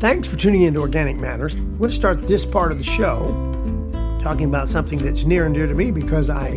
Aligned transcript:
Thanks 0.00 0.26
for 0.26 0.36
tuning 0.36 0.62
in 0.62 0.72
to 0.72 0.80
Organic 0.80 1.18
Matters. 1.18 1.52
I'm 1.52 1.76
going 1.76 1.90
to 1.90 1.94
start 1.94 2.26
this 2.26 2.42
part 2.42 2.72
of 2.72 2.78
the 2.78 2.84
show 2.84 3.36
talking 4.22 4.46
about 4.46 4.66
something 4.66 4.98
that's 4.98 5.26
near 5.26 5.44
and 5.44 5.54
dear 5.54 5.66
to 5.66 5.74
me 5.74 5.90
because 5.90 6.30
I 6.30 6.52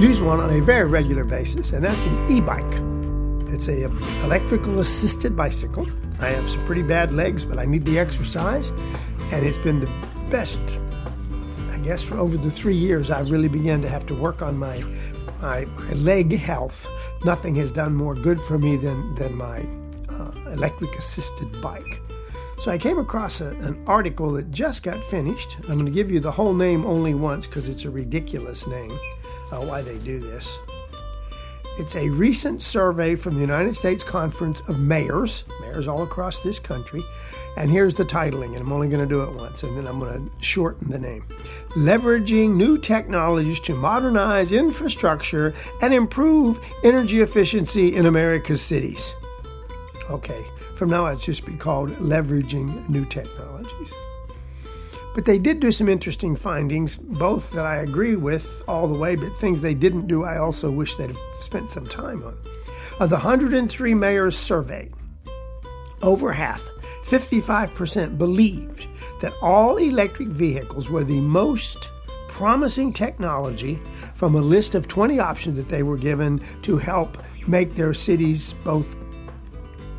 use 0.00 0.20
one 0.20 0.40
on 0.40 0.50
a 0.50 0.60
very 0.60 0.84
regular 0.84 1.22
basis, 1.22 1.70
and 1.70 1.84
that's 1.84 2.04
an 2.04 2.32
e-bike. 2.32 2.64
It's 3.54 3.68
a 3.68 3.84
electrical 4.24 4.80
assisted 4.80 5.36
bicycle. 5.36 5.86
I 6.18 6.30
have 6.30 6.50
some 6.50 6.66
pretty 6.66 6.82
bad 6.82 7.12
legs, 7.12 7.44
but 7.44 7.60
I 7.60 7.64
need 7.64 7.84
the 7.84 7.96
exercise, 7.96 8.70
and 9.30 9.46
it's 9.46 9.58
been 9.58 9.78
the 9.78 9.90
best. 10.28 10.80
I 11.70 11.78
guess 11.78 12.02
for 12.02 12.18
over 12.18 12.36
the 12.36 12.50
three 12.50 12.74
years, 12.74 13.08
I 13.08 13.20
really 13.20 13.46
began 13.46 13.82
to 13.82 13.88
have 13.88 14.04
to 14.06 14.16
work 14.16 14.42
on 14.42 14.58
my 14.58 14.82
my, 15.40 15.64
my 15.64 15.92
leg 15.92 16.36
health. 16.36 16.88
Nothing 17.24 17.54
has 17.54 17.70
done 17.70 17.94
more 17.94 18.16
good 18.16 18.40
for 18.40 18.58
me 18.58 18.74
than 18.76 19.14
than 19.14 19.32
my 19.36 19.64
uh, 20.08 20.32
electric 20.50 20.92
assisted 20.96 21.62
bike. 21.62 22.00
So 22.64 22.70
I 22.70 22.78
came 22.78 22.98
across 22.98 23.42
a, 23.42 23.48
an 23.48 23.78
article 23.86 24.32
that 24.32 24.50
just 24.50 24.82
got 24.82 25.04
finished. 25.04 25.58
I'm 25.68 25.74
going 25.74 25.84
to 25.84 25.92
give 25.92 26.10
you 26.10 26.18
the 26.18 26.32
whole 26.32 26.54
name 26.54 26.86
only 26.86 27.12
once 27.12 27.46
because 27.46 27.68
it's 27.68 27.84
a 27.84 27.90
ridiculous 27.90 28.66
name. 28.66 28.90
Uh, 29.52 29.60
why 29.66 29.82
they 29.82 29.98
do 29.98 30.18
this? 30.18 30.56
It's 31.78 31.94
a 31.94 32.08
recent 32.08 32.62
survey 32.62 33.16
from 33.16 33.34
the 33.34 33.42
United 33.42 33.76
States 33.76 34.02
Conference 34.02 34.60
of 34.60 34.80
Mayors, 34.80 35.44
mayors 35.60 35.86
all 35.86 36.04
across 36.04 36.40
this 36.40 36.58
country. 36.58 37.02
And 37.58 37.70
here's 37.70 37.96
the 37.96 38.04
titling, 38.06 38.52
and 38.52 38.62
I'm 38.62 38.72
only 38.72 38.88
going 38.88 39.06
to 39.06 39.14
do 39.14 39.24
it 39.24 39.34
once, 39.34 39.62
and 39.62 39.76
then 39.76 39.86
I'm 39.86 40.00
going 40.00 40.14
to 40.14 40.32
shorten 40.42 40.90
the 40.90 40.98
name. 40.98 41.26
Leveraging 41.72 42.54
new 42.54 42.78
technologies 42.78 43.60
to 43.60 43.74
modernize 43.74 44.52
infrastructure 44.52 45.54
and 45.82 45.92
improve 45.92 46.58
energy 46.82 47.20
efficiency 47.20 47.94
in 47.94 48.06
America's 48.06 48.62
cities. 48.62 49.14
Okay, 50.08 50.46
from 50.76 50.90
now 50.90 51.06
on, 51.06 51.12
it's 51.12 51.24
just 51.24 51.46
be 51.46 51.54
called 51.54 51.90
Leveraging 51.98 52.88
New 52.88 53.04
Technologies. 53.04 53.92
But 55.14 55.24
they 55.24 55.38
did 55.38 55.60
do 55.60 55.70
some 55.70 55.88
interesting 55.88 56.34
findings, 56.34 56.96
both 56.96 57.52
that 57.52 57.64
I 57.64 57.76
agree 57.76 58.16
with 58.16 58.62
all 58.66 58.88
the 58.88 58.98
way, 58.98 59.14
but 59.14 59.36
things 59.36 59.60
they 59.60 59.74
didn't 59.74 60.08
do 60.08 60.24
I 60.24 60.38
also 60.38 60.70
wish 60.70 60.96
they'd 60.96 61.10
have 61.10 61.18
spent 61.38 61.70
some 61.70 61.86
time 61.86 62.24
on. 62.24 62.36
Of 62.98 63.10
the 63.10 63.16
103 63.16 63.94
mayors 63.94 64.36
surveyed, 64.36 64.92
over 66.02 66.32
half, 66.32 66.62
55%, 67.04 68.18
believed 68.18 68.86
that 69.20 69.32
all 69.40 69.76
electric 69.76 70.28
vehicles 70.28 70.90
were 70.90 71.04
the 71.04 71.20
most 71.20 71.90
promising 72.28 72.92
technology 72.92 73.80
from 74.14 74.34
a 74.34 74.40
list 74.40 74.74
of 74.74 74.88
20 74.88 75.20
options 75.20 75.56
that 75.56 75.68
they 75.68 75.84
were 75.84 75.96
given 75.96 76.42
to 76.62 76.76
help 76.76 77.16
make 77.46 77.76
their 77.76 77.94
cities 77.94 78.52
both 78.64 78.96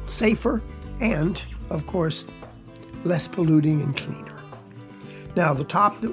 safer 0.05 0.61
and, 0.99 1.41
of 1.69 1.85
course, 1.87 2.25
less 3.03 3.27
polluting 3.27 3.81
and 3.81 3.95
cleaner. 3.95 4.35
Now, 5.35 5.53
the 5.53 5.65
top, 5.65 6.03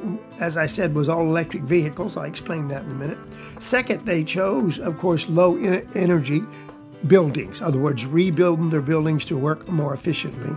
as 0.41 0.57
I 0.57 0.67
said, 0.67 0.95
was 0.95 1.09
all 1.09 1.23
electric 1.23 1.63
vehicles. 1.63 2.17
I'll 2.17 2.25
explain 2.25 2.67
that 2.69 2.83
in 2.83 2.91
a 2.91 2.95
minute. 2.95 3.19
Second, 3.61 4.05
they 4.05 4.25
chose, 4.25 4.81
of 4.81 4.99
course, 4.99 5.29
low 5.29 5.57
energy 5.95 6.43
buildings. 7.07 7.61
In 7.61 7.67
other 7.67 7.79
words, 7.79 8.05
rebuilding 8.05 8.71
their 8.71 8.81
buildings 8.81 9.25
to 9.27 9.37
work 9.37 9.69
more 9.69 9.95
efficiently. 9.95 10.57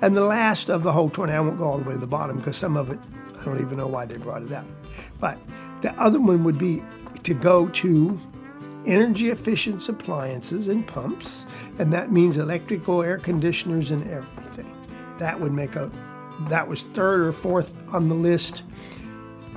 And 0.00 0.16
the 0.16 0.24
last 0.24 0.68
of 0.70 0.84
the 0.84 0.92
whole 0.92 1.10
20, 1.10 1.32
I 1.32 1.40
won't 1.40 1.58
go 1.58 1.64
all 1.64 1.78
the 1.78 1.88
way 1.88 1.94
to 1.94 2.00
the 2.00 2.06
bottom 2.06 2.36
because 2.36 2.56
some 2.56 2.76
of 2.76 2.90
it, 2.90 3.00
I 3.40 3.44
don't 3.44 3.60
even 3.60 3.76
know 3.76 3.88
why 3.88 4.06
they 4.06 4.16
brought 4.16 4.42
it 4.42 4.52
up. 4.52 4.66
But 5.18 5.38
the 5.82 5.92
other 6.00 6.20
one 6.20 6.44
would 6.44 6.58
be 6.58 6.84
to 7.24 7.34
go 7.34 7.68
to 7.68 8.20
energy 8.86 9.30
efficient 9.30 9.88
appliances 9.88 10.68
and 10.68 10.86
pumps, 10.86 11.46
and 11.78 11.92
that 11.92 12.12
means 12.12 12.36
electrical 12.36 13.02
air 13.02 13.18
conditioners 13.18 13.90
and 13.90 14.08
everything. 14.10 14.70
That 15.18 15.38
would 15.40 15.52
make 15.52 15.76
a 15.76 15.90
that 16.48 16.66
was 16.66 16.82
third 16.82 17.20
or 17.20 17.32
fourth 17.32 17.72
on 17.92 18.08
the 18.08 18.14
list. 18.14 18.64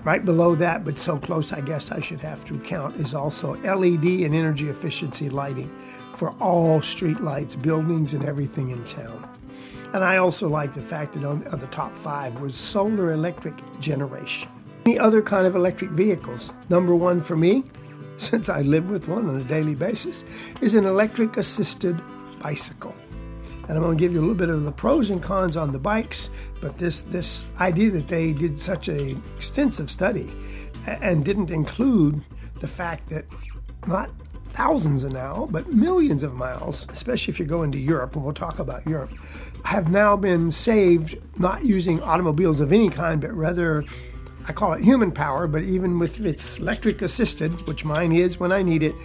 Right 0.03 0.23
below 0.23 0.55
that, 0.55 0.85
but 0.85 0.97
so 0.97 1.17
close, 1.17 1.51
I 1.51 1.61
guess 1.61 1.91
I 1.91 1.99
should 1.99 2.21
have 2.21 2.45
to 2.45 2.57
count, 2.59 2.95
is 2.95 3.13
also 3.13 3.55
LED 3.55 4.05
and 4.05 4.33
energy 4.33 4.69
efficiency 4.69 5.29
lighting 5.29 5.69
for 6.13 6.31
all 6.39 6.81
street 6.81 7.19
lights, 7.19 7.55
buildings, 7.55 8.13
and 8.13 8.23
everything 8.23 8.69
in 8.69 8.83
town. 8.85 9.27
And 9.93 10.03
I 10.03 10.17
also 10.17 10.47
like 10.47 10.73
the 10.73 10.81
fact 10.81 11.13
that 11.13 11.25
on, 11.25 11.39
the 11.39 11.67
top 11.67 11.95
five 11.95 12.39
was 12.41 12.55
solar 12.55 13.13
electric 13.13 13.55
generation. 13.79 14.49
Any 14.85 14.99
other 14.99 15.21
kind 15.21 15.45
of 15.45 15.55
electric 15.55 15.91
vehicles? 15.91 16.51
Number 16.69 16.95
one 16.95 17.19
for 17.19 17.35
me, 17.35 17.63
since 18.17 18.49
I 18.49 18.61
live 18.61 18.89
with 18.89 19.07
one 19.07 19.27
on 19.29 19.39
a 19.39 19.43
daily 19.43 19.75
basis, 19.75 20.23
is 20.61 20.75
an 20.75 20.85
electric 20.85 21.37
assisted 21.37 21.99
bicycle 22.41 22.95
and 23.67 23.77
I'm 23.77 23.83
going 23.83 23.97
to 23.97 24.01
give 24.01 24.13
you 24.13 24.19
a 24.19 24.21
little 24.21 24.35
bit 24.35 24.49
of 24.49 24.63
the 24.63 24.71
pros 24.71 25.09
and 25.09 25.21
cons 25.21 25.57
on 25.57 25.71
the 25.71 25.79
bikes. 25.79 26.29
But 26.61 26.77
this 26.77 27.01
this 27.01 27.43
idea 27.59 27.91
that 27.91 28.07
they 28.07 28.33
did 28.33 28.59
such 28.59 28.87
an 28.87 29.21
extensive 29.35 29.91
study 29.91 30.31
and 30.85 31.25
didn't 31.25 31.51
include 31.51 32.23
the 32.59 32.67
fact 32.67 33.09
that 33.09 33.25
not 33.87 34.09
thousands 34.45 35.03
of 35.03 35.11
now, 35.11 35.47
but 35.51 35.71
millions 35.73 36.23
of 36.23 36.33
miles, 36.33 36.87
especially 36.89 37.31
if 37.31 37.39
you're 37.39 37.47
going 37.47 37.71
to 37.73 37.77
Europe, 37.77 38.15
and 38.15 38.23
we'll 38.23 38.33
talk 38.33 38.59
about 38.59 38.87
Europe, 38.87 39.11
have 39.65 39.91
now 39.91 40.15
been 40.15 40.49
saved 40.49 41.17
not 41.37 41.63
using 41.65 42.01
automobiles 42.01 42.59
of 42.59 42.71
any 42.71 42.89
kind, 42.89 43.21
but 43.21 43.33
rather 43.33 43.83
I 44.47 44.53
call 44.53 44.73
it 44.73 44.83
human 44.83 45.11
power, 45.11 45.45
but 45.45 45.63
even 45.63 45.99
with 45.99 46.19
its 46.25 46.59
electric 46.59 47.01
assisted, 47.01 47.67
which 47.67 47.83
mine 47.83 48.13
is 48.13 48.39
when 48.39 48.51
I 48.51 48.61
need 48.61 48.81
it, 48.81 48.95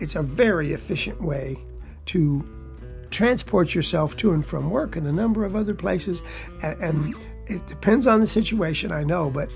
it's 0.00 0.14
a 0.14 0.22
very 0.22 0.72
efficient 0.72 1.20
way 1.20 1.58
to 2.06 2.44
transport 3.10 3.74
yourself 3.74 4.16
to 4.16 4.32
and 4.32 4.44
from 4.44 4.70
work 4.70 4.96
and 4.96 5.06
a 5.06 5.12
number 5.12 5.44
of 5.44 5.54
other 5.54 5.74
places. 5.74 6.22
And, 6.62 6.80
and 6.80 7.14
it 7.46 7.66
depends 7.66 8.06
on 8.06 8.20
the 8.20 8.26
situation, 8.26 8.90
I 8.90 9.04
know, 9.04 9.30
but 9.30 9.50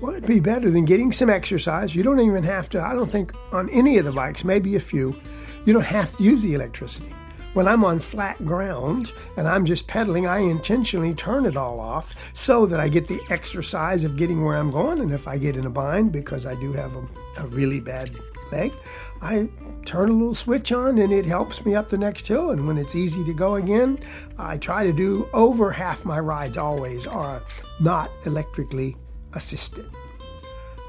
what 0.00 0.14
would 0.14 0.26
be 0.26 0.40
better 0.40 0.70
than 0.70 0.86
getting 0.86 1.12
some 1.12 1.28
exercise? 1.28 1.94
You 1.94 2.02
don't 2.02 2.20
even 2.20 2.42
have 2.44 2.70
to, 2.70 2.82
I 2.82 2.94
don't 2.94 3.10
think 3.10 3.34
on 3.52 3.68
any 3.70 3.98
of 3.98 4.06
the 4.06 4.12
bikes, 4.12 4.44
maybe 4.44 4.74
a 4.76 4.80
few, 4.80 5.20
you 5.66 5.74
don't 5.74 5.82
have 5.82 6.16
to 6.16 6.22
use 6.22 6.42
the 6.42 6.54
electricity. 6.54 7.12
When 7.52 7.66
I'm 7.66 7.84
on 7.84 7.98
flat 7.98 8.46
ground 8.46 9.12
and 9.36 9.48
I'm 9.48 9.64
just 9.64 9.88
pedaling, 9.88 10.24
I 10.24 10.38
intentionally 10.38 11.14
turn 11.14 11.46
it 11.46 11.56
all 11.56 11.80
off 11.80 12.14
so 12.32 12.64
that 12.66 12.78
I 12.78 12.88
get 12.88 13.08
the 13.08 13.20
exercise 13.28 14.04
of 14.04 14.16
getting 14.16 14.44
where 14.44 14.56
I'm 14.56 14.70
going. 14.70 15.00
And 15.00 15.12
if 15.12 15.26
I 15.26 15.36
get 15.36 15.56
in 15.56 15.66
a 15.66 15.70
bind 15.70 16.12
because 16.12 16.46
I 16.46 16.54
do 16.54 16.72
have 16.72 16.94
a, 16.94 17.08
a 17.38 17.46
really 17.48 17.80
bad 17.80 18.10
leg, 18.52 18.72
I 19.20 19.48
turn 19.84 20.10
a 20.10 20.12
little 20.12 20.34
switch 20.34 20.70
on 20.70 20.98
and 20.98 21.12
it 21.12 21.26
helps 21.26 21.66
me 21.66 21.74
up 21.74 21.88
the 21.88 21.98
next 21.98 22.28
hill. 22.28 22.52
And 22.52 22.68
when 22.68 22.78
it's 22.78 22.94
easy 22.94 23.24
to 23.24 23.34
go 23.34 23.56
again, 23.56 23.98
I 24.38 24.56
try 24.56 24.84
to 24.84 24.92
do 24.92 25.28
over 25.32 25.72
half 25.72 26.04
my 26.04 26.20
rides 26.20 26.56
always 26.56 27.08
are 27.08 27.42
not 27.80 28.12
electrically 28.26 28.96
assisted. 29.32 29.90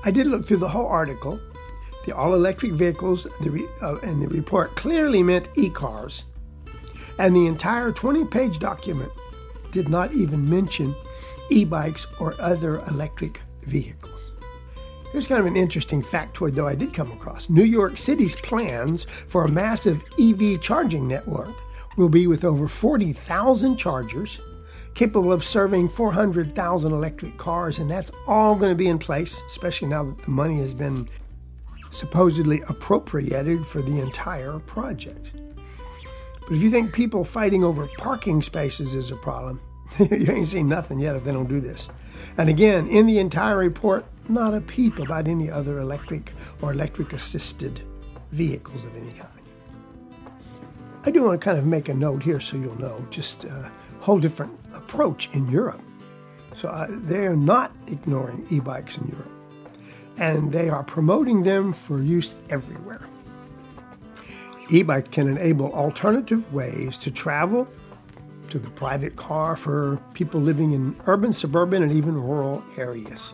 I 0.05 0.11
did 0.11 0.27
look 0.27 0.47
through 0.47 0.57
the 0.57 0.69
whole 0.69 0.87
article. 0.87 1.39
The 2.05 2.15
all 2.15 2.35
electric 2.35 2.73
vehicles 2.73 3.25
the 3.41 3.49
re, 3.49 3.67
uh, 3.81 3.97
and 4.03 4.21
the 4.21 4.27
report 4.27 4.75
clearly 4.75 5.23
meant 5.23 5.49
e 5.55 5.69
cars. 5.69 6.25
And 7.19 7.35
the 7.35 7.47
entire 7.47 7.91
20 7.91 8.25
page 8.25 8.59
document 8.59 9.11
did 9.71 9.89
not 9.89 10.13
even 10.13 10.49
mention 10.49 10.95
e 11.49 11.65
bikes 11.65 12.07
or 12.19 12.39
other 12.39 12.79
electric 12.89 13.41
vehicles. 13.63 14.33
Here's 15.11 15.27
kind 15.27 15.41
of 15.41 15.45
an 15.45 15.57
interesting 15.57 16.01
factoid, 16.01 16.55
though, 16.55 16.67
I 16.67 16.75
did 16.75 16.93
come 16.93 17.11
across. 17.11 17.49
New 17.49 17.63
York 17.65 17.97
City's 17.97 18.35
plans 18.37 19.05
for 19.27 19.43
a 19.43 19.49
massive 19.49 20.03
EV 20.17 20.61
charging 20.61 21.07
network 21.07 21.53
will 21.97 22.07
be 22.07 22.27
with 22.27 22.45
over 22.45 22.67
40,000 22.67 23.75
chargers 23.75 24.39
capable 24.93 25.31
of 25.31 25.43
serving 25.43 25.89
400,000 25.89 26.91
electric 26.91 27.37
cars, 27.37 27.79
and 27.79 27.89
that's 27.89 28.11
all 28.27 28.55
going 28.55 28.71
to 28.71 28.75
be 28.75 28.87
in 28.87 28.99
place, 28.99 29.41
especially 29.47 29.87
now 29.87 30.03
that 30.03 30.23
the 30.23 30.31
money 30.31 30.57
has 30.57 30.73
been 30.73 31.09
supposedly 31.91 32.61
appropriated 32.67 33.65
for 33.65 33.81
the 33.81 33.99
entire 33.99 34.59
project. 34.59 35.33
But 36.41 36.57
if 36.57 36.63
you 36.63 36.69
think 36.69 36.93
people 36.93 37.23
fighting 37.23 37.63
over 37.63 37.87
parking 37.97 38.41
spaces 38.41 38.95
is 38.95 39.11
a 39.11 39.15
problem, 39.15 39.61
you 39.99 40.31
ain't 40.31 40.47
seen 40.47 40.67
nothing 40.67 40.99
yet 40.99 41.15
if 41.15 41.23
they 41.23 41.31
don't 41.31 41.47
do 41.47 41.59
this. 41.59 41.89
And 42.37 42.49
again, 42.49 42.87
in 42.87 43.05
the 43.05 43.19
entire 43.19 43.57
report, 43.57 44.05
not 44.29 44.53
a 44.53 44.61
peep 44.61 44.99
about 44.99 45.27
any 45.27 45.49
other 45.49 45.79
electric 45.79 46.33
or 46.61 46.71
electric 46.71 47.13
assisted 47.13 47.81
vehicles 48.31 48.83
of 48.83 48.95
any 48.95 49.11
kind. 49.11 49.29
I 51.03 51.11
do 51.11 51.23
want 51.23 51.41
to 51.41 51.43
kind 51.43 51.57
of 51.57 51.65
make 51.65 51.89
a 51.89 51.93
note 51.93 52.21
here 52.23 52.39
so 52.39 52.57
you'll 52.57 52.79
know 52.79 53.05
just 53.09 53.43
a 53.45 53.71
whole 53.99 54.19
different 54.19 54.57
approach 54.73 55.29
in 55.33 55.49
Europe. 55.49 55.81
So 56.53 56.69
uh, 56.69 56.87
they're 56.89 57.35
not 57.35 57.71
ignoring 57.87 58.45
e 58.49 58.59
bikes 58.59 58.97
in 58.97 59.07
Europe, 59.07 59.31
and 60.17 60.51
they 60.51 60.69
are 60.69 60.83
promoting 60.83 61.43
them 61.43 61.73
for 61.73 62.01
use 62.01 62.35
everywhere. 62.49 63.07
E 64.71 64.83
bike 64.83 65.11
can 65.11 65.27
enable 65.27 65.73
alternative 65.73 66.51
ways 66.53 66.97
to 66.99 67.11
travel 67.11 67.67
to 68.49 68.57
the 68.57 68.69
private 68.69 69.15
car 69.15 69.55
for 69.55 69.97
people 70.13 70.39
living 70.39 70.71
in 70.71 70.95
urban, 71.07 71.33
suburban, 71.33 71.83
and 71.83 71.91
even 71.91 72.15
rural 72.15 72.63
areas 72.77 73.33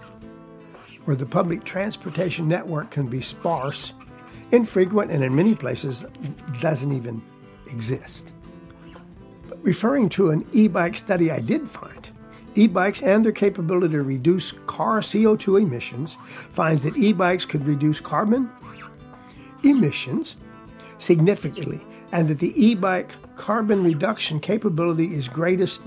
where 1.05 1.15
the 1.15 1.25
public 1.25 1.63
transportation 1.63 2.49
network 2.49 2.91
can 2.91 3.07
be 3.07 3.21
sparse, 3.21 3.93
infrequent, 4.51 5.09
and 5.09 5.23
in 5.23 5.33
many 5.33 5.55
places 5.55 6.03
doesn't 6.59 6.91
even 6.91 7.21
exist. 7.67 8.33
referring 9.61 10.09
to 10.09 10.29
an 10.29 10.45
e 10.51 10.67
bike 10.67 10.97
study 10.97 11.31
I 11.31 11.39
did 11.39 11.69
find. 11.69 12.09
E 12.55 12.67
bikes 12.67 13.01
and 13.01 13.23
their 13.23 13.31
capability 13.31 13.93
to 13.93 14.01
reduce 14.01 14.53
car 14.65 14.99
CO2 14.99 15.61
emissions 15.61 16.17
finds 16.51 16.83
that 16.83 16.97
e 16.97 17.13
bikes 17.13 17.45
could 17.45 17.65
reduce 17.65 17.99
carbon 17.99 18.49
emissions 19.63 20.35
significantly, 20.99 21.79
and 22.11 22.27
that 22.27 22.39
the 22.39 22.53
e 22.61 22.75
bike 22.75 23.11
carbon 23.35 23.83
reduction 23.83 24.39
capability 24.39 25.13
is 25.13 25.27
greatest, 25.27 25.81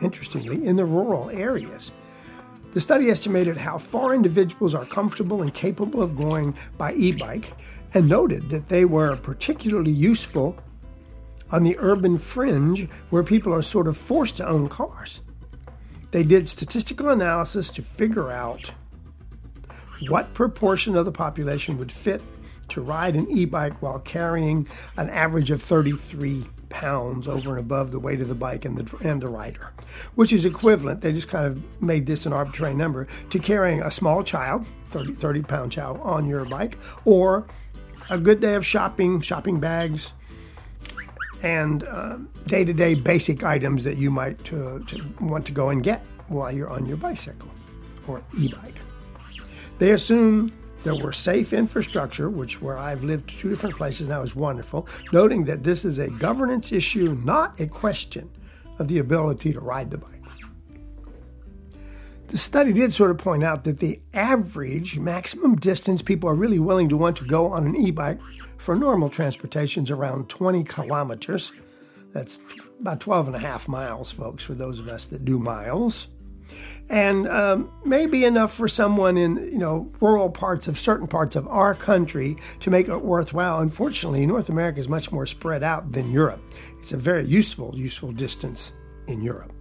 interestingly, 0.00 0.64
in 0.64 0.76
the 0.76 0.84
rural 0.84 1.30
areas. 1.30 1.90
The 2.72 2.80
study 2.80 3.10
estimated 3.10 3.56
how 3.56 3.78
far 3.78 4.14
individuals 4.14 4.74
are 4.74 4.84
comfortable 4.84 5.42
and 5.42 5.52
capable 5.52 6.02
of 6.02 6.16
going 6.16 6.54
by 6.76 6.94
e 6.94 7.12
bike 7.12 7.52
and 7.94 8.08
noted 8.08 8.50
that 8.50 8.68
they 8.68 8.84
were 8.84 9.16
particularly 9.16 9.90
useful 9.90 10.56
on 11.50 11.62
the 11.62 11.76
urban 11.78 12.18
fringe 12.18 12.88
where 13.10 13.22
people 13.22 13.54
are 13.54 13.62
sort 13.62 13.88
of 13.88 13.96
forced 13.96 14.36
to 14.36 14.46
own 14.46 14.68
cars. 14.68 15.22
They 16.10 16.22
did 16.22 16.48
statistical 16.48 17.08
analysis 17.08 17.70
to 17.70 17.82
figure 17.82 18.30
out 18.30 18.72
what 20.08 20.34
proportion 20.34 20.96
of 20.96 21.04
the 21.04 21.12
population 21.12 21.78
would 21.78 21.90
fit 21.90 22.22
to 22.68 22.80
ride 22.80 23.16
an 23.16 23.30
e 23.30 23.44
bike 23.44 23.80
while 23.82 23.98
carrying 23.98 24.66
an 24.96 25.10
average 25.10 25.50
of 25.50 25.62
33 25.62 26.46
pounds 26.68 27.26
over 27.26 27.50
and 27.50 27.60
above 27.60 27.92
the 27.92 27.98
weight 27.98 28.20
of 28.20 28.28
the 28.28 28.34
bike 28.34 28.64
and 28.64 28.76
the, 28.76 28.96
and 29.08 29.20
the 29.20 29.28
rider, 29.28 29.72
which 30.14 30.32
is 30.32 30.44
equivalent, 30.44 31.00
they 31.00 31.12
just 31.12 31.28
kind 31.28 31.46
of 31.46 31.82
made 31.82 32.06
this 32.06 32.26
an 32.26 32.32
arbitrary 32.32 32.74
number, 32.74 33.06
to 33.30 33.38
carrying 33.38 33.82
a 33.82 33.90
small 33.90 34.22
child, 34.22 34.66
30, 34.86 35.14
30 35.14 35.42
pound 35.42 35.72
child, 35.72 35.98
on 36.02 36.28
your 36.28 36.44
bike, 36.44 36.78
or 37.04 37.46
a 38.10 38.18
good 38.18 38.40
day 38.40 38.54
of 38.54 38.64
shopping, 38.66 39.20
shopping 39.20 39.60
bags, 39.60 40.12
and 41.42 41.86
day 42.46 42.64
to 42.64 42.72
day 42.72 42.94
basic 42.94 43.44
items 43.44 43.84
that 43.84 43.96
you 43.96 44.10
might 44.10 44.40
uh, 44.52 44.80
to 44.86 45.14
want 45.20 45.46
to 45.46 45.52
go 45.52 45.68
and 45.68 45.84
get 45.84 46.04
while 46.28 46.50
you're 46.50 46.68
on 46.68 46.84
your 46.86 46.96
bicycle 46.96 47.48
or 48.06 48.22
e 48.38 48.48
bike. 48.48 48.74
They 49.78 49.92
assume 49.92 50.52
there 50.84 50.94
were 50.94 51.12
safe 51.12 51.52
infrastructure, 51.52 52.30
which 52.30 52.62
where 52.62 52.78
I've 52.78 53.04
lived 53.04 53.28
two 53.28 53.50
different 53.50 53.76
places 53.76 54.08
now 54.08 54.22
is 54.22 54.36
wonderful, 54.36 54.86
noting 55.12 55.44
that 55.44 55.64
this 55.64 55.84
is 55.84 55.98
a 55.98 56.08
governance 56.08 56.72
issue, 56.72 57.18
not 57.24 57.58
a 57.60 57.66
question 57.66 58.30
of 58.78 58.88
the 58.88 58.98
ability 58.98 59.52
to 59.52 59.60
ride 59.60 59.90
the 59.90 59.98
bike. 59.98 60.12
The 62.28 62.38
study 62.38 62.74
did 62.74 62.92
sort 62.92 63.10
of 63.10 63.16
point 63.16 63.42
out 63.42 63.64
that 63.64 63.78
the 63.80 64.00
average 64.12 64.98
maximum 64.98 65.56
distance 65.56 66.02
people 66.02 66.28
are 66.28 66.34
really 66.34 66.58
willing 66.58 66.90
to 66.90 66.96
want 66.96 67.16
to 67.16 67.24
go 67.24 67.46
on 67.46 67.64
an 67.64 67.74
e 67.74 67.90
bike 67.90 68.20
for 68.58 68.74
normal 68.74 69.08
transportation 69.08 69.84
is 69.84 69.90
around 69.90 70.28
20 70.28 70.62
kilometers. 70.64 71.52
That's 72.12 72.40
about 72.80 73.00
12 73.00 73.28
and 73.28 73.36
a 73.36 73.38
half 73.38 73.66
miles, 73.66 74.12
folks, 74.12 74.44
for 74.44 74.54
those 74.54 74.78
of 74.78 74.88
us 74.88 75.06
that 75.06 75.24
do 75.24 75.38
miles. 75.38 76.08
And 76.88 77.28
um, 77.28 77.70
maybe 77.84 78.24
enough 78.24 78.54
for 78.54 78.68
someone 78.68 79.16
in 79.16 79.36
you 79.36 79.58
know 79.58 79.90
rural 80.00 80.30
parts 80.30 80.68
of 80.68 80.78
certain 80.78 81.06
parts 81.06 81.36
of 81.36 81.46
our 81.48 81.74
country 81.74 82.36
to 82.60 82.70
make 82.70 82.88
it 82.88 82.98
worthwhile. 82.98 83.60
Unfortunately, 83.60 84.24
North 84.26 84.48
America 84.48 84.80
is 84.80 84.88
much 84.88 85.12
more 85.12 85.26
spread 85.26 85.62
out 85.62 85.92
than 85.92 86.10
Europe. 86.10 86.40
It's 86.80 86.92
a 86.92 86.96
very 86.96 87.26
useful, 87.26 87.74
useful 87.74 88.12
distance 88.12 88.72
in 89.06 89.22
Europe. 89.22 89.52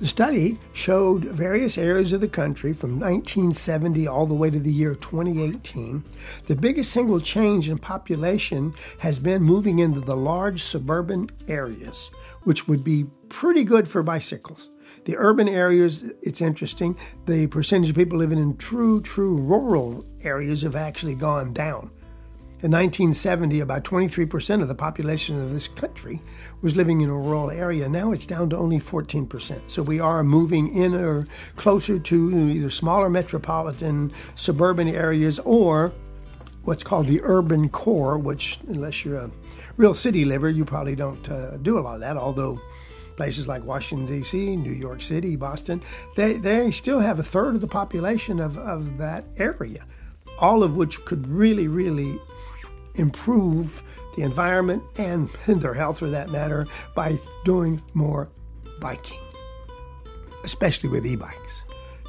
The 0.00 0.08
study 0.08 0.58
showed 0.72 1.24
various 1.24 1.78
areas 1.78 2.12
of 2.12 2.20
the 2.20 2.28
country 2.28 2.72
from 2.72 2.98
1970 2.98 4.08
all 4.08 4.26
the 4.26 4.34
way 4.34 4.50
to 4.50 4.58
the 4.58 4.72
year 4.72 4.96
2018. 4.96 6.04
The 6.46 6.56
biggest 6.56 6.92
single 6.92 7.20
change 7.20 7.70
in 7.70 7.78
population 7.78 8.74
has 8.98 9.20
been 9.20 9.42
moving 9.42 9.78
into 9.78 10.00
the 10.00 10.16
large 10.16 10.64
suburban 10.64 11.30
areas, 11.46 12.10
which 12.42 12.66
would 12.66 12.82
be 12.82 13.04
pretty 13.28 13.62
good 13.62 13.88
for 13.88 14.02
bicycles. 14.02 14.68
The 15.04 15.16
urban 15.16 15.48
areas, 15.48 16.04
it's 16.22 16.40
interesting, 16.40 16.96
the 17.26 17.46
percentage 17.48 17.90
of 17.90 17.96
people 17.96 18.18
living 18.18 18.38
in 18.38 18.56
true, 18.56 19.00
true 19.00 19.36
rural 19.36 20.04
areas 20.22 20.62
have 20.62 20.76
actually 20.76 21.14
gone 21.14 21.52
down. 21.52 21.90
In 22.64 22.70
1970, 22.70 23.60
about 23.60 23.84
23% 23.84 24.62
of 24.62 24.68
the 24.68 24.74
population 24.74 25.38
of 25.38 25.52
this 25.52 25.68
country 25.68 26.22
was 26.62 26.74
living 26.74 27.02
in 27.02 27.10
a 27.10 27.14
rural 27.14 27.50
area. 27.50 27.86
Now 27.90 28.12
it's 28.12 28.24
down 28.24 28.48
to 28.50 28.56
only 28.56 28.78
14%. 28.78 29.60
So 29.66 29.82
we 29.82 30.00
are 30.00 30.24
moving 30.24 30.74
in 30.74 30.94
or 30.94 31.26
closer 31.56 31.98
to 31.98 32.48
either 32.48 32.70
smaller 32.70 33.10
metropolitan 33.10 34.12
suburban 34.34 34.88
areas 34.88 35.38
or 35.40 35.92
what's 36.62 36.82
called 36.82 37.06
the 37.06 37.20
urban 37.22 37.68
core, 37.68 38.16
which, 38.16 38.58
unless 38.68 39.04
you're 39.04 39.18
a 39.18 39.30
real 39.76 39.92
city 39.92 40.24
liver, 40.24 40.48
you 40.48 40.64
probably 40.64 40.96
don't 40.96 41.28
uh, 41.30 41.58
do 41.58 41.78
a 41.78 41.80
lot 41.80 41.96
of 41.96 42.00
that, 42.00 42.16
although 42.16 42.58
places 43.16 43.48
like 43.48 43.64
Washington, 43.64 44.06
D.C., 44.06 44.56
New 44.56 44.72
York 44.72 45.02
City, 45.02 45.36
Boston, 45.36 45.82
they, 46.16 46.34
they 46.34 46.70
still 46.70 47.00
have 47.00 47.18
a 47.18 47.22
third 47.22 47.54
of 47.54 47.60
the 47.60 47.66
population 47.66 48.40
of, 48.40 48.58
of 48.58 48.98
that 48.98 49.24
area, 49.36 49.86
all 50.38 50.62
of 50.62 50.76
which 50.76 51.04
could 51.04 51.26
really, 51.26 51.68
really 51.68 52.18
improve 52.94 53.82
the 54.16 54.22
environment 54.22 54.82
and 54.96 55.28
their 55.46 55.74
health 55.74 55.98
for 55.98 56.08
that 56.10 56.30
matter 56.30 56.66
by 56.94 57.18
doing 57.44 57.82
more 57.94 58.28
biking, 58.80 59.20
especially 60.44 60.88
with 60.88 61.06
e 61.06 61.16
bikes. 61.16 61.63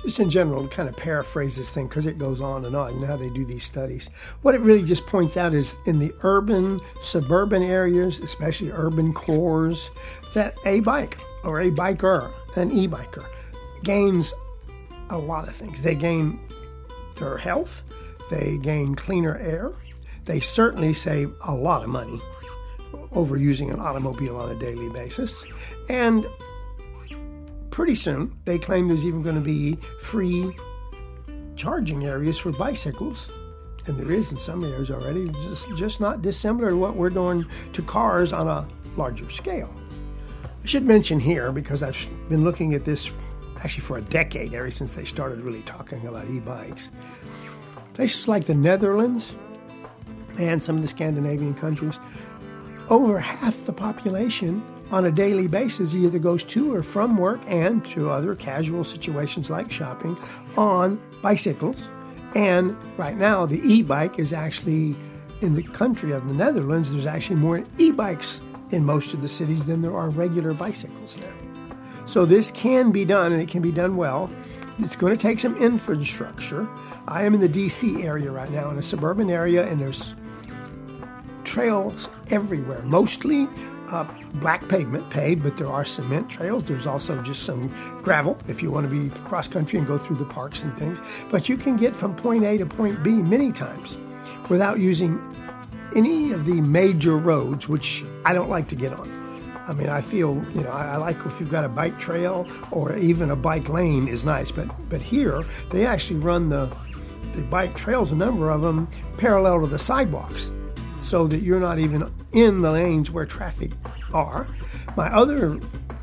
Just 0.06 0.20
in 0.20 0.30
general, 0.30 0.62
to 0.62 0.70
kind 0.70 0.88
of 0.88 0.96
paraphrase 0.96 1.56
this 1.56 1.72
thing 1.72 1.88
because 1.88 2.06
it 2.06 2.20
goes 2.20 2.40
on 2.40 2.64
and 2.64 2.76
on. 2.76 2.94
You 2.94 3.00
know 3.00 3.08
how 3.08 3.18
they 3.18 3.32
do 3.32 3.44
these 3.44 3.64
studies. 3.64 4.08
What 4.44 4.54
it 4.54 4.62
really 4.62 4.84
just 4.84 5.08
points 5.08 5.36
out 5.36 5.56
is 5.56 5.78
in 5.88 5.98
the 5.98 6.14
urban, 6.22 6.80
suburban 7.02 7.64
areas, 7.64 8.20
especially 8.20 8.70
urban 8.72 9.14
cores, 9.14 9.90
that 10.36 10.60
a 10.64 10.82
bike 10.82 11.18
or 11.44 11.62
a 11.62 11.72
biker, 11.72 12.32
an 12.56 12.72
e 12.72 12.88
biker, 12.88 13.26
gains 13.84 14.32
a 15.10 15.18
lot 15.18 15.48
of 15.48 15.56
things. 15.56 15.82
They 15.82 15.96
gain 15.96 16.40
their 17.16 17.38
health, 17.38 17.82
they 18.30 18.60
gain 18.62 18.94
cleaner 18.94 19.40
air, 19.40 19.74
they 20.26 20.40
certainly 20.40 20.94
save 20.94 21.34
a 21.46 21.54
lot 21.56 21.82
of 21.82 21.90
money 21.90 22.22
over 23.12 23.38
using 23.38 23.72
an 23.72 23.80
automobile 23.80 24.38
on 24.38 24.52
a 24.52 24.60
daily 24.60 24.90
basis. 24.90 25.44
And 25.90 26.28
pretty 27.76 27.94
soon, 27.94 28.34
they 28.46 28.58
claim 28.58 28.88
there's 28.88 29.06
even 29.06 29.22
going 29.22 29.36
to 29.36 29.42
be 29.42 29.76
free 30.00 30.56
charging 31.58 32.06
areas 32.06 32.40
for 32.40 32.54
bicycles. 32.54 33.30
And 33.86 33.98
there 33.98 34.14
is 34.14 34.32
in 34.32 34.38
some 34.38 34.64
areas 34.64 34.90
already, 34.90 35.28
just, 35.44 35.68
just 35.76 36.00
not 36.00 36.22
dissimilar 36.22 36.70
to 36.70 36.78
what 36.78 36.96
we're 36.96 37.10
doing 37.10 37.46
to 37.74 37.82
cars 37.82 38.32
on 38.32 38.48
a 38.48 38.66
larger 38.96 39.30
scale. 39.30 39.76
I 40.64 40.66
should 40.66 40.86
mention 40.86 41.20
here, 41.20 41.52
because 41.52 41.84
I've 41.84 42.08
been 42.30 42.46
looking 42.46 42.76
at 42.76 42.86
this 42.86 43.12
actually 43.58 43.84
for 43.84 43.98
a 43.98 44.02
decade, 44.04 44.54
ever 44.54 44.72
since 44.72 44.94
they 44.94 45.04
started 45.04 45.42
really 45.42 45.62
talking 45.64 46.08
about 46.08 46.30
e 46.30 46.40
bikes. 46.40 46.92
Places 47.94 48.30
like 48.30 48.46
the 48.46 48.56
Netherlands, 48.56 49.36
and 50.40 50.64
some 50.64 50.78
of 50.78 50.82
the 50.82 50.88
Scandinavian 50.88 51.54
countries, 51.54 52.00
over 52.90 53.20
half 53.20 53.66
the 53.66 53.74
population 53.74 54.64
on 54.92 55.06
a 55.06 55.12
daily 55.12 55.48
basis 55.48 55.92
He 55.92 56.06
either 56.06 56.20
goes 56.20 56.44
to 56.46 56.74
or 56.74 56.84
from 56.84 57.18
work 57.18 57.42
and 57.48 57.84
to 57.86 58.10
other 58.10 58.36
casual 58.36 58.84
situations 58.84 59.50
like 59.50 59.72
shopping 59.72 60.18
on 60.58 61.02
bicycles. 61.22 61.90
And 62.36 62.78
right 62.98 63.18
now, 63.18 63.46
the 63.46 63.62
e 63.62 63.82
bike 63.82 64.20
is 64.20 64.34
actually 64.34 64.96
in 65.42 65.54
the 65.54 65.64
country 65.64 66.12
of 66.12 66.28
the 66.28 66.34
Netherlands, 66.34 66.92
there's 66.92 67.06
actually 67.06 67.38
more 67.38 67.64
e 67.78 67.92
bikes 67.92 68.42
in 68.72 68.84
most 68.84 69.14
of 69.14 69.22
the 69.22 69.28
cities 69.28 69.66
than 69.66 69.82
there 69.82 69.96
are 69.96 70.10
regular 70.10 70.54
bicycles 70.54 71.16
there. 71.18 71.34
So 72.06 72.26
this 72.26 72.52
can 72.52 72.92
be 72.92 73.06
done 73.06 73.32
and 73.32 73.42
it 73.42 73.48
can 73.48 73.62
be 73.62 73.72
done 73.72 73.98
well. 73.98 74.30
It's 74.80 74.96
going 74.96 75.16
to 75.16 75.22
take 75.22 75.40
some 75.40 75.56
infrastructure. 75.58 76.68
I 77.08 77.24
am 77.24 77.34
in 77.34 77.40
the 77.40 77.50
DC 77.50 78.04
area 78.04 78.32
right 78.32 78.50
now, 78.52 78.70
in 78.70 78.78
a 78.78 78.84
suburban 78.84 79.30
area, 79.30 79.66
and 79.68 79.80
there's 79.80 80.14
trails 81.44 82.10
everywhere, 82.30 82.82
mostly 82.84 83.48
uh, 83.92 84.06
black 84.36 84.68
pavement 84.68 85.10
paved, 85.10 85.44
but 85.44 85.58
there 85.58 85.70
are 85.70 85.86
cement 85.86 86.30
trails. 86.30 86.66
There's 86.66 86.88
also 86.88 87.22
just 87.22 87.44
some 87.44 87.68
gravel 88.02 88.38
if 88.48 88.62
you 88.62 88.72
want 88.72 88.90
to 88.90 88.96
be 88.96 89.10
cross 89.22 89.48
country 89.48 89.80
and 89.80 89.88
go 89.88 89.98
through 89.98 90.18
the 90.18 90.26
parks 90.26 90.64
and 90.64 90.78
things. 90.78 91.02
But 91.32 91.50
you 91.50 91.58
can 91.58 91.78
get 91.78 91.96
from 91.96 92.16
point 92.16 92.44
A 92.44 92.58
to 92.58 92.66
point 92.66 93.04
B 93.04 93.12
many 93.12 93.52
times 93.52 93.98
without 94.50 94.80
using 94.80 95.20
any 95.96 96.32
of 96.32 96.46
the 96.46 96.62
major 96.62 97.18
roads, 97.18 97.70
which 97.70 98.04
I 98.26 98.34
don't 98.34 98.50
like 98.50 98.68
to 98.70 98.76
get 98.76 98.94
on. 98.94 99.12
I 99.68 99.74
mean, 99.74 99.90
I 99.90 100.02
feel, 100.02 100.44
you 100.54 100.62
know, 100.62 100.70
I, 100.70 100.94
I, 100.94 100.98
like 100.98 101.18
if 101.26 101.40
you've 101.40 101.50
got 101.50 101.66
a 101.66 101.70
bike 101.70 101.98
trail 101.98 102.48
or 102.70 102.96
even 102.96 103.32
a 103.32 103.36
bike 103.36 103.68
lane 103.68 104.08
is 104.08 104.24
nice, 104.24 104.52
but 104.52 104.68
but 104.90 105.02
here 105.02 105.44
they 105.72 105.86
actually 105.86 106.20
run 106.20 106.50
the 106.50 106.76
the 107.34 107.42
bike 107.44 107.76
trails, 107.76 108.12
a 108.12 108.16
number 108.16 108.50
of 108.50 108.62
them 108.62 108.88
parallel 109.18 109.62
to 109.62 109.68
the 109.68 109.80
sidewalks 109.80 110.52
so 111.06 111.28
that 111.28 111.42
you're 111.42 111.60
not 111.60 111.78
even 111.78 112.12
in 112.32 112.62
the 112.62 112.72
lanes 112.72 113.12
where 113.12 113.26
traffic 113.26 113.72
are. 114.14 114.48
My 114.98 115.14
other 115.14 115.60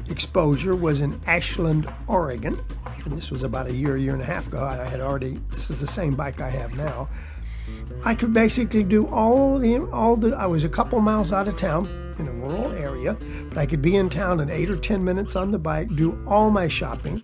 exposure 0.08 0.76
was 0.76 1.00
in 1.00 1.20
Ashland, 1.26 1.92
Oregon. 2.06 2.58
And 3.04 3.16
this 3.16 3.30
was 3.30 3.42
about 3.42 3.66
a 3.66 3.74
year, 3.74 3.96
year 3.96 4.12
and 4.12 4.22
a 4.22 4.26
half 4.26 4.46
ago. 4.46 4.62
I 4.62 4.84
had 4.84 5.00
already, 5.00 5.40
this 5.50 5.70
is 5.70 5.80
the 5.80 5.88
same 5.88 6.14
bike 6.14 6.40
I 6.40 6.50
have 6.50 6.76
now. 6.76 7.08
I 8.04 8.14
could 8.14 8.32
basically 8.32 8.84
do 8.84 9.06
all 9.08 9.58
the 9.58 9.78
all 9.90 10.16
the. 10.16 10.36
I 10.36 10.46
was 10.46 10.64
a 10.64 10.68
couple 10.68 11.00
miles 11.00 11.32
out 11.32 11.46
of 11.46 11.56
town 11.56 12.14
in 12.18 12.26
a 12.26 12.32
rural 12.32 12.72
area, 12.72 13.16
but 13.48 13.58
I 13.58 13.66
could 13.66 13.82
be 13.82 13.96
in 13.96 14.08
town 14.08 14.40
in 14.40 14.50
eight 14.50 14.70
or 14.70 14.76
ten 14.76 15.04
minutes 15.04 15.36
on 15.36 15.52
the 15.52 15.58
bike, 15.58 15.88
do 15.94 16.22
all 16.26 16.50
my 16.50 16.68
shopping, 16.68 17.22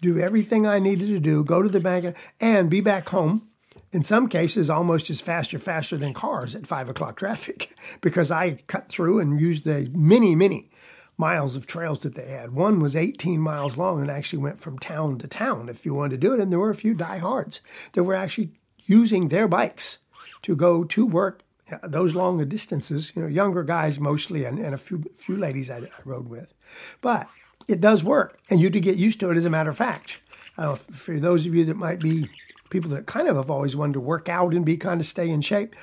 do 0.00 0.18
everything 0.18 0.66
I 0.66 0.78
needed 0.80 1.08
to 1.08 1.20
do, 1.20 1.44
go 1.44 1.62
to 1.62 1.68
the 1.68 1.80
bank, 1.80 2.16
and 2.40 2.68
be 2.68 2.80
back 2.80 3.08
home. 3.08 3.48
In 3.96 4.04
some 4.04 4.28
cases, 4.28 4.68
almost 4.68 5.08
as 5.08 5.22
fast 5.22 5.54
or 5.54 5.58
faster 5.58 5.96
than 5.96 6.12
cars 6.12 6.54
at 6.54 6.66
five 6.66 6.90
o'clock 6.90 7.16
traffic, 7.16 7.74
because 8.02 8.30
I 8.30 8.58
cut 8.66 8.90
through 8.90 9.20
and 9.20 9.40
used 9.40 9.64
the 9.64 9.90
many, 9.94 10.36
many 10.36 10.70
miles 11.16 11.56
of 11.56 11.66
trails 11.66 12.00
that 12.00 12.14
they 12.14 12.28
had. 12.28 12.52
One 12.52 12.78
was 12.78 12.94
18 12.94 13.40
miles 13.40 13.78
long 13.78 14.02
and 14.02 14.10
actually 14.10 14.40
went 14.40 14.60
from 14.60 14.78
town 14.78 15.16
to 15.20 15.26
town 15.26 15.70
if 15.70 15.86
you 15.86 15.94
wanted 15.94 16.20
to 16.20 16.26
do 16.28 16.34
it. 16.34 16.40
And 16.40 16.52
there 16.52 16.58
were 16.58 16.68
a 16.68 16.74
few 16.74 16.92
diehards 16.92 17.62
that 17.92 18.04
were 18.04 18.14
actually 18.14 18.50
using 18.84 19.28
their 19.28 19.48
bikes 19.48 19.96
to 20.42 20.54
go 20.54 20.84
to 20.84 21.06
work 21.06 21.42
uh, 21.72 21.78
those 21.88 22.14
longer 22.14 22.44
distances, 22.44 23.12
you 23.16 23.22
know, 23.22 23.28
younger 23.28 23.62
guys 23.62 23.98
mostly, 23.98 24.44
and, 24.44 24.58
and 24.58 24.74
a 24.74 24.78
few 24.78 25.04
few 25.16 25.38
ladies 25.38 25.70
I, 25.70 25.78
I, 25.78 25.88
rode 26.04 26.28
with. 26.28 26.52
But 27.00 27.28
it 27.66 27.80
does 27.80 28.04
work, 28.04 28.38
and 28.50 28.60
you 28.60 28.68
do 28.68 28.78
get 28.78 28.96
used 28.96 29.20
to 29.20 29.30
it. 29.30 29.38
As 29.38 29.46
a 29.46 29.50
matter 29.50 29.70
of 29.70 29.78
fact, 29.78 30.20
uh, 30.58 30.74
for 30.74 31.18
those 31.18 31.46
of 31.46 31.54
you 31.54 31.64
that 31.64 31.76
might 31.78 31.98
be 31.98 32.28
people 32.70 32.90
that 32.90 33.06
kind 33.06 33.28
of 33.28 33.36
have 33.36 33.50
always 33.50 33.76
wanted 33.76 33.94
to 33.94 34.00
work 34.00 34.28
out 34.28 34.54
and 34.54 34.64
be 34.64 34.76
kind 34.76 35.00
of 35.00 35.06
stay 35.06 35.28
in 35.30 35.40
shape, 35.40 35.74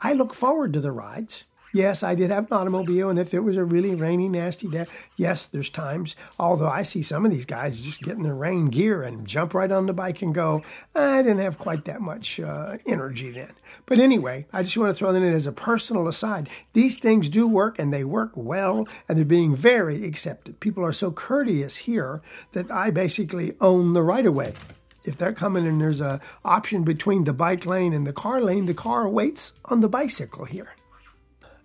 I 0.00 0.12
look 0.12 0.34
forward 0.34 0.72
to 0.72 0.80
the 0.80 0.92
rides 0.92 1.44
Yes, 1.74 2.02
I 2.02 2.14
did 2.14 2.30
have 2.30 2.50
an 2.50 2.58
automobile, 2.58 3.08
and 3.08 3.18
if 3.18 3.32
it 3.32 3.40
was 3.40 3.56
a 3.56 3.64
really 3.64 3.94
rainy, 3.94 4.28
nasty 4.28 4.68
day, 4.68 4.84
yes, 5.16 5.46
there's 5.46 5.70
times. 5.70 6.14
Although 6.38 6.68
I 6.68 6.82
see 6.82 7.02
some 7.02 7.24
of 7.24 7.32
these 7.32 7.46
guys 7.46 7.80
just 7.80 8.02
get 8.02 8.16
in 8.16 8.24
their 8.24 8.34
rain 8.34 8.66
gear 8.66 9.02
and 9.02 9.26
jump 9.26 9.54
right 9.54 9.72
on 9.72 9.86
the 9.86 9.94
bike 9.94 10.20
and 10.20 10.34
go. 10.34 10.62
I 10.94 11.22
didn't 11.22 11.38
have 11.38 11.56
quite 11.56 11.86
that 11.86 12.02
much 12.02 12.38
uh, 12.38 12.76
energy 12.84 13.30
then. 13.30 13.52
But 13.86 13.98
anyway, 13.98 14.46
I 14.52 14.62
just 14.62 14.76
want 14.76 14.90
to 14.90 14.94
throw 14.94 15.12
that 15.12 15.22
in 15.22 15.32
as 15.32 15.46
a 15.46 15.52
personal 15.52 16.08
aside. 16.08 16.50
These 16.74 16.98
things 16.98 17.30
do 17.30 17.48
work, 17.48 17.78
and 17.78 17.90
they 17.90 18.04
work 18.04 18.32
well, 18.34 18.86
and 19.08 19.16
they're 19.16 19.24
being 19.24 19.56
very 19.56 20.04
accepted. 20.04 20.60
People 20.60 20.84
are 20.84 20.92
so 20.92 21.10
courteous 21.10 21.78
here 21.78 22.20
that 22.52 22.70
I 22.70 22.90
basically 22.90 23.54
own 23.62 23.94
the 23.94 24.02
right 24.02 24.26
of 24.26 24.34
way 24.34 24.52
if 25.04 25.18
they're 25.18 25.32
coming 25.32 25.66
and 25.66 25.80
there's 25.80 26.00
a 26.00 26.20
option 26.44 26.84
between 26.84 27.24
the 27.24 27.32
bike 27.32 27.66
lane 27.66 27.92
and 27.92 28.06
the 28.06 28.12
car 28.12 28.40
lane, 28.40 28.66
the 28.66 28.74
car 28.74 29.08
waits 29.08 29.52
on 29.64 29.80
the 29.80 29.88
bicycle 29.88 30.44
here. 30.44 30.74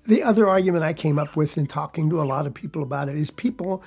The 0.06 0.24
other 0.24 0.48
argument 0.48 0.84
I 0.84 0.94
came 0.94 1.20
up 1.20 1.36
with 1.36 1.58
in 1.58 1.68
talking 1.68 2.10
to 2.10 2.22
a 2.22 2.24
lot 2.24 2.48
of 2.48 2.54
people 2.54 2.82
about 2.82 3.10
it 3.10 3.18
is 3.18 3.30
people, 3.30 3.84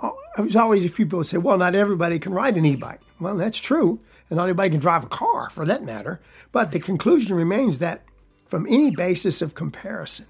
uh, 0.00 0.10
there's 0.36 0.56
always 0.56 0.84
a 0.84 0.88
few 0.88 1.06
people 1.06 1.24
say, 1.24 1.38
well, 1.38 1.56
not 1.56 1.74
everybody 1.74 2.18
can 2.18 2.34
ride 2.34 2.56
an 2.56 2.66
e 2.66 2.76
bike. 2.76 3.00
Well, 3.18 3.36
that's 3.36 3.58
true. 3.58 4.00
And 4.28 4.36
not 4.36 4.44
everybody 4.44 4.70
can 4.70 4.80
drive 4.80 5.04
a 5.04 5.08
car 5.08 5.48
for 5.50 5.64
that 5.64 5.82
matter. 5.82 6.20
But 6.52 6.72
the 6.72 6.80
conclusion 6.80 7.36
remains 7.36 7.78
that 7.78 8.04
from 8.46 8.66
any 8.66 8.90
basis 8.90 9.40
of 9.40 9.54
comparison, 9.54 10.26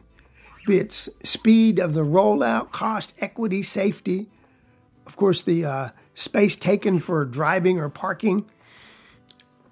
be 0.66 0.78
it 0.78 0.92
speed 0.92 1.78
of 1.78 1.94
the 1.94 2.04
rollout, 2.04 2.72
cost, 2.72 3.14
equity, 3.18 3.62
safety, 3.62 4.28
of 5.06 5.16
course, 5.16 5.42
the 5.42 5.64
uh, 5.64 5.88
space 6.14 6.56
taken 6.56 6.98
for 6.98 7.24
driving 7.24 7.78
or 7.78 7.88
parking, 7.88 8.44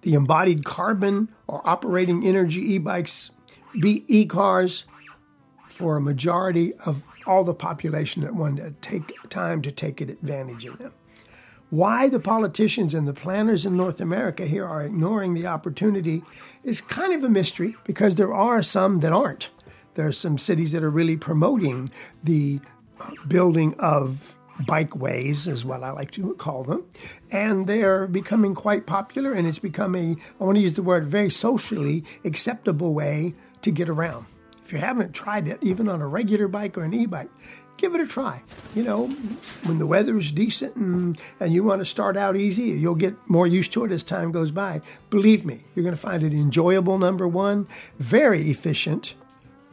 the 0.02 0.14
embodied 0.14 0.64
carbon 0.64 1.30
or 1.46 1.60
operating 1.64 2.26
energy 2.26 2.74
e 2.74 2.78
bikes, 2.78 3.30
e 3.74 4.26
cars, 4.26 4.84
for 5.68 5.96
a 5.96 6.00
majority 6.00 6.74
of 6.84 7.02
all 7.26 7.44
the 7.44 7.54
population 7.54 8.22
that 8.22 8.34
wanted 8.34 8.62
to 8.82 8.88
take 8.88 9.12
time 9.30 9.62
to 9.62 9.70
take 9.70 10.00
advantage 10.00 10.64
of 10.64 10.78
them. 10.78 10.92
Why 11.70 12.10
the 12.10 12.20
politicians 12.20 12.92
and 12.92 13.08
the 13.08 13.14
planners 13.14 13.64
in 13.64 13.76
North 13.76 14.00
America 14.00 14.44
here 14.44 14.66
are 14.66 14.82
ignoring 14.82 15.32
the 15.32 15.46
opportunity 15.46 16.22
is 16.62 16.82
kind 16.82 17.14
of 17.14 17.24
a 17.24 17.30
mystery 17.30 17.76
because 17.84 18.16
there 18.16 18.34
are 18.34 18.62
some 18.62 19.00
that 19.00 19.12
aren't. 19.12 19.48
There 19.94 20.06
are 20.06 20.12
some 20.12 20.36
cities 20.36 20.72
that 20.72 20.82
are 20.82 20.90
really 20.90 21.16
promoting 21.16 21.90
the 22.22 22.60
uh, 23.00 23.12
building 23.26 23.74
of 23.78 24.36
bikeways, 24.60 25.48
is 25.48 25.64
what 25.64 25.82
I 25.82 25.90
like 25.90 26.10
to 26.12 26.34
call 26.34 26.64
them, 26.64 26.84
and 27.30 27.66
they're 27.66 28.06
becoming 28.06 28.54
quite 28.54 28.86
popular. 28.86 29.32
And 29.32 29.46
it's 29.46 29.58
become 29.58 29.94
a, 29.94 30.16
I 30.40 30.44
want 30.44 30.56
to 30.56 30.62
use 30.62 30.74
the 30.74 30.82
word, 30.82 31.06
very 31.06 31.30
socially 31.30 32.04
acceptable 32.24 32.94
way 32.94 33.34
to 33.62 33.70
get 33.70 33.88
around. 33.88 34.26
If 34.64 34.72
you 34.72 34.78
haven't 34.78 35.12
tried 35.12 35.48
it, 35.48 35.58
even 35.62 35.88
on 35.88 36.00
a 36.00 36.06
regular 36.06 36.48
bike 36.48 36.78
or 36.78 36.84
an 36.84 36.94
e 36.94 37.06
bike, 37.06 37.30
give 37.76 37.94
it 37.94 38.00
a 38.00 38.06
try. 38.06 38.42
You 38.74 38.84
know, 38.84 39.06
when 39.64 39.78
the 39.78 39.86
weather's 39.86 40.30
decent 40.30 40.76
and, 40.76 41.18
and 41.40 41.52
you 41.52 41.64
want 41.64 41.80
to 41.80 41.84
start 41.84 42.16
out 42.16 42.36
easy, 42.36 42.62
you'll 42.62 42.94
get 42.94 43.16
more 43.28 43.46
used 43.46 43.72
to 43.72 43.84
it 43.84 43.90
as 43.90 44.04
time 44.04 44.30
goes 44.30 44.50
by. 44.50 44.80
Believe 45.10 45.44
me, 45.44 45.62
you're 45.74 45.82
going 45.82 45.94
to 45.94 46.00
find 46.00 46.22
it 46.22 46.32
enjoyable, 46.32 46.98
number 46.98 47.26
one, 47.26 47.66
very 47.98 48.50
efficient, 48.50 49.14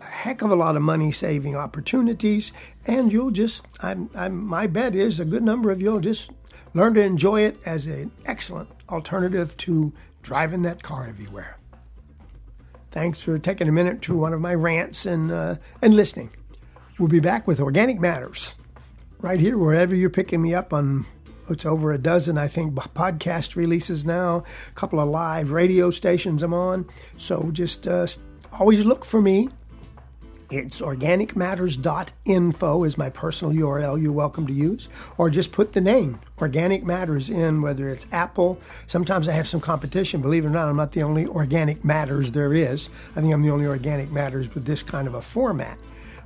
a 0.02 0.06
heck 0.06 0.42
of 0.42 0.52
a 0.52 0.56
lot 0.56 0.76
of 0.76 0.82
money 0.82 1.12
saving 1.12 1.56
opportunities, 1.56 2.52
and 2.86 3.12
you'll 3.12 3.32
just, 3.32 3.66
I'm, 3.82 4.10
I'm, 4.16 4.46
my 4.46 4.68
bet 4.68 4.96
is 4.96 5.20
a 5.20 5.26
good 5.26 5.44
number 5.44 5.72
of 5.72 5.82
you'll 5.82 6.00
just 6.00 6.32
learn 6.74 6.94
to 6.94 7.02
enjoy 7.02 7.42
it 7.42 7.58
as 7.66 7.86
an 7.86 8.12
excellent 8.26 8.70
alternative 8.90 9.56
to 9.58 9.94
driving 10.22 10.62
that 10.64 10.84
car 10.84 11.08
everywhere. 11.08 11.58
Thanks 12.92 13.22
for 13.22 13.38
taking 13.38 13.68
a 13.68 13.72
minute 13.72 14.02
to 14.04 14.18
one 14.18 14.34
of 14.34 14.42
my 14.42 14.54
rants 14.54 15.06
and, 15.06 15.32
uh, 15.32 15.56
and 15.82 15.96
listening. 15.96 16.32
We'll 16.98 17.08
be 17.08 17.20
back 17.20 17.48
with 17.48 17.60
Organic 17.60 18.00
Matters 18.00 18.56
right 19.20 19.40
here, 19.40 19.58
wherever 19.58 19.96
you're 19.96 20.10
picking 20.10 20.42
me 20.42 20.54
up 20.54 20.74
on 20.74 21.06
it's 21.50 21.66
over 21.66 21.92
a 21.92 21.98
dozen, 21.98 22.38
I 22.38 22.48
think, 22.48 22.76
podcast 22.76 23.56
releases 23.56 24.06
now, 24.06 24.44
a 24.68 24.72
couple 24.76 25.00
of 25.00 25.10
live 25.10 25.52
radio 25.52 25.90
stations 25.90 26.44
I'm 26.44 26.54
on. 26.54 26.88
So 27.18 27.50
just 27.52 27.88
uh, 27.88 28.06
always 28.60 28.86
look 28.86 29.04
for 29.04 29.22
me 29.22 29.50
it's 30.50 30.82
organicmatters.info 30.82 32.84
is 32.84 32.98
my 32.98 33.10
personal 33.10 33.54
URL 33.54 34.02
you're 34.02 34.12
welcome 34.12 34.48
to 34.48 34.54
use, 34.54 34.90
or 35.18 35.30
just 35.30 35.52
put 35.52 35.74
the 35.74 35.82
name 35.82 36.20
Organic 36.40 36.84
Matters 36.84 37.30
in, 37.30 37.62
whether 37.62 37.90
it's 37.90 38.08
Apple. 38.12 38.60
Sometimes 38.88 39.28
I 39.28 39.34
have 39.34 39.48
some 39.48 39.60
competition. 39.60 40.22
Believe 40.22 40.46
it 40.46 40.48
or 40.48 40.52
not, 40.52 40.68
I'm 40.68 40.76
not 40.76 40.94
the 40.94 41.04
only 41.04 41.28
Organic 41.28 41.86
Matters 41.86 42.32
there 42.32 42.54
is. 42.54 42.90
I 43.16 43.22
think 43.22 43.34
I'm 43.34 43.42
the 43.42 43.52
only 43.52 43.68
Organic 43.68 44.12
Matters 44.12 44.54
with 44.54 44.66
this 44.66 44.82
kind 44.82 45.08
of 45.08 45.14
a 45.14 45.22
format. 45.22 45.78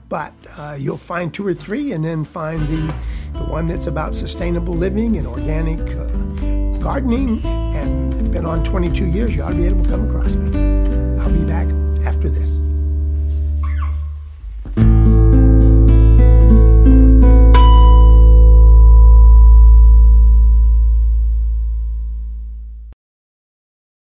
But 0.07 0.33
uh, 0.57 0.77
you'll 0.79 0.97
find 0.97 1.33
two 1.33 1.45
or 1.45 1.53
three, 1.53 1.91
and 1.91 2.05
then 2.05 2.23
find 2.23 2.61
the, 2.61 2.95
the 3.33 3.45
one 3.45 3.67
that's 3.67 3.87
about 3.87 4.15
sustainable 4.15 4.75
living 4.75 5.17
and 5.17 5.27
organic 5.27 5.79
uh, 5.79 6.79
gardening. 6.79 7.43
And 7.45 8.31
been 8.31 8.45
on 8.45 8.63
22 8.63 9.07
years, 9.07 9.35
you 9.35 9.43
ought 9.43 9.51
to 9.51 9.55
be 9.55 9.65
able 9.65 9.83
to 9.83 9.89
come 9.89 10.09
across 10.09 10.35
me. 10.35 10.57
I'll 11.19 11.31
be 11.31 11.43
back. 11.45 11.82